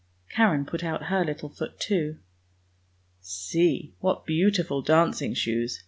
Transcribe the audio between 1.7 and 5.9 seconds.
too." See, what beautiful dancing shoes!